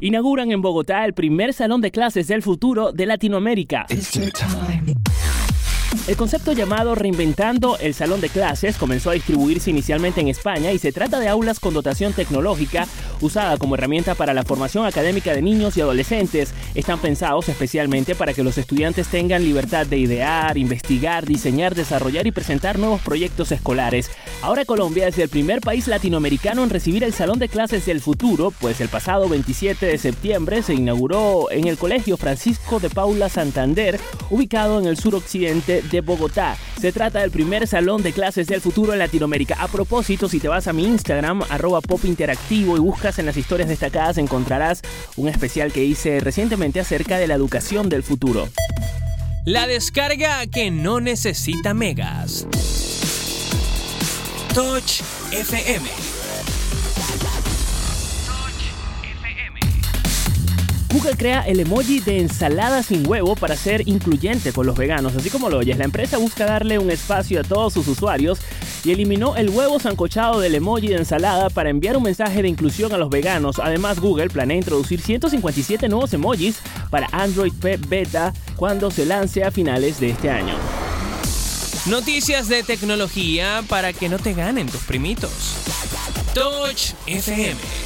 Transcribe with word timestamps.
Inauguran 0.00 0.52
en 0.52 0.60
Bogotá 0.60 1.04
el 1.04 1.14
primer 1.14 1.54
salón 1.54 1.80
de 1.80 1.90
clases 1.90 2.26
del 2.28 2.42
futuro 2.42 2.92
de 2.92 3.06
Latinoamérica. 3.06 3.86
El 6.06 6.16
concepto 6.16 6.52
llamado 6.52 6.94
Reinventando 6.94 7.78
el 7.78 7.92
Salón 7.92 8.20
de 8.20 8.28
Clases 8.28 8.76
comenzó 8.76 9.10
a 9.10 9.14
distribuirse 9.14 9.70
inicialmente 9.70 10.20
en 10.20 10.28
España 10.28 10.70
y 10.70 10.78
se 10.78 10.92
trata 10.92 11.18
de 11.18 11.28
aulas 11.28 11.58
con 11.58 11.74
dotación 11.74 12.12
tecnológica 12.12 12.86
usada 13.20 13.56
como 13.56 13.74
herramienta 13.74 14.14
para 14.14 14.34
la 14.34 14.44
formación 14.44 14.86
académica 14.86 15.34
de 15.34 15.42
niños 15.42 15.76
y 15.76 15.80
adolescentes. 15.80 16.52
Están 16.74 16.98
pensados 16.98 17.48
especialmente 17.48 18.14
para 18.14 18.34
que 18.34 18.42
los 18.42 18.58
estudiantes 18.58 19.08
tengan 19.08 19.44
libertad 19.44 19.86
de 19.86 19.98
idear, 19.98 20.58
investigar, 20.58 21.26
diseñar, 21.26 21.74
desarrollar 21.74 22.26
y 22.26 22.32
presentar 22.32 22.78
nuevos 22.78 23.00
proyectos 23.00 23.52
escolares. 23.52 24.10
Ahora 24.42 24.64
Colombia 24.64 25.08
es 25.08 25.18
el 25.18 25.28
primer 25.28 25.60
país 25.60 25.88
latinoamericano 25.88 26.62
en 26.62 26.70
recibir 26.70 27.04
el 27.04 27.14
Salón 27.14 27.38
de 27.38 27.48
Clases 27.48 27.86
del 27.86 28.00
Futuro, 28.00 28.52
pues 28.60 28.80
el 28.80 28.88
pasado 28.88 29.28
27 29.28 29.86
de 29.86 29.98
septiembre 29.98 30.62
se 30.62 30.74
inauguró 30.74 31.50
en 31.50 31.66
el 31.66 31.78
Colegio 31.78 32.16
Francisco 32.16 32.80
de 32.80 32.90
Paula 32.90 33.28
Santander, 33.28 33.98
ubicado 34.30 34.78
en 34.80 34.86
el 34.86 34.98
suroccidente 34.98 35.82
de 35.82 36.00
Bogotá. 36.00 36.56
Se 36.80 36.92
trata 36.92 37.20
del 37.20 37.30
primer 37.30 37.66
salón 37.66 38.02
de 38.02 38.12
clases 38.12 38.46
del 38.46 38.60
futuro 38.60 38.92
en 38.92 38.98
Latinoamérica. 38.98 39.56
A 39.58 39.68
propósito, 39.68 40.28
si 40.28 40.40
te 40.40 40.48
vas 40.48 40.68
a 40.68 40.72
mi 40.72 40.84
Instagram, 40.84 41.42
arroba 41.48 41.80
pop 41.80 42.04
interactivo 42.04 42.76
y 42.76 42.80
en 43.06 43.26
las 43.26 43.36
historias 43.36 43.68
destacadas, 43.68 44.18
encontrarás 44.18 44.82
un 45.16 45.28
especial 45.28 45.72
que 45.72 45.84
hice 45.84 46.18
recientemente 46.18 46.80
acerca 46.80 47.18
de 47.18 47.28
la 47.28 47.34
educación 47.34 47.88
del 47.88 48.02
futuro. 48.02 48.48
La 49.44 49.68
descarga 49.68 50.44
que 50.48 50.72
no 50.72 51.00
necesita 51.00 51.72
megas. 51.72 52.48
Touch 54.52 55.02
FM. 55.30 56.15
Google 60.96 61.16
crea 61.18 61.42
el 61.42 61.60
emoji 61.60 62.00
de 62.00 62.20
ensalada 62.20 62.82
sin 62.82 63.06
huevo 63.06 63.36
para 63.36 63.54
ser 63.54 63.86
incluyente 63.86 64.54
con 64.54 64.64
los 64.64 64.78
veganos, 64.78 65.14
así 65.14 65.28
como 65.28 65.50
lo 65.50 65.58
oyes. 65.58 65.76
La 65.76 65.84
empresa 65.84 66.16
busca 66.16 66.46
darle 66.46 66.78
un 66.78 66.90
espacio 66.90 67.38
a 67.40 67.44
todos 67.44 67.74
sus 67.74 67.86
usuarios 67.86 68.38
y 68.82 68.92
eliminó 68.92 69.36
el 69.36 69.50
huevo 69.50 69.78
sancochado 69.78 70.40
del 70.40 70.54
emoji 70.54 70.88
de 70.88 70.96
ensalada 70.96 71.50
para 71.50 71.68
enviar 71.68 71.98
un 71.98 72.04
mensaje 72.04 72.40
de 72.40 72.48
inclusión 72.48 72.94
a 72.94 72.96
los 72.96 73.10
veganos. 73.10 73.58
Además, 73.58 74.00
Google 74.00 74.30
planea 74.30 74.56
introducir 74.56 75.02
157 75.02 75.86
nuevos 75.90 76.14
emojis 76.14 76.60
para 76.88 77.08
Android 77.12 77.52
P 77.52 77.76
Beta 77.76 78.32
cuando 78.56 78.90
se 78.90 79.04
lance 79.04 79.44
a 79.44 79.50
finales 79.50 80.00
de 80.00 80.08
este 80.08 80.30
año. 80.30 80.54
Noticias 81.84 82.48
de 82.48 82.62
tecnología 82.62 83.62
para 83.68 83.92
que 83.92 84.08
no 84.08 84.18
te 84.18 84.32
ganen 84.32 84.66
tus 84.66 84.84
primitos. 84.84 85.56
Touch 86.32 86.94
FM. 87.06 87.85